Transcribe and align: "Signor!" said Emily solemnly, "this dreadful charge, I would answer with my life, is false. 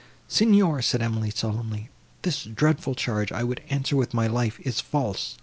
"Signor!" 0.27 0.81
said 0.81 0.99
Emily 1.03 1.29
solemnly, 1.29 1.89
"this 2.23 2.45
dreadful 2.45 2.95
charge, 2.95 3.31
I 3.31 3.43
would 3.43 3.61
answer 3.69 3.95
with 3.95 4.15
my 4.15 4.25
life, 4.25 4.59
is 4.61 4.79
false. 4.81 5.37